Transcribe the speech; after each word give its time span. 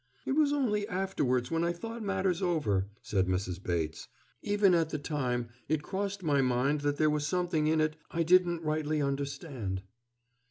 "It 0.25 0.31
was 0.31 0.51
only 0.51 0.87
afterwards 0.87 1.51
when 1.51 1.63
I 1.63 1.71
thought 1.71 2.01
matters 2.01 2.41
over," 2.41 2.87
said 3.03 3.27
Mrs. 3.27 3.61
Bates. 3.61 4.07
"Even 4.41 4.73
at 4.73 4.89
the 4.89 4.97
time 4.97 5.49
it 5.69 5.83
crossed 5.83 6.23
my 6.23 6.41
mind 6.41 6.81
that 6.81 6.97
there 6.97 7.07
was 7.11 7.27
something 7.27 7.67
in 7.67 7.79
it 7.79 7.97
I 8.09 8.23
didn't 8.23 8.63
rightly 8.63 8.99
understand." 8.99 9.83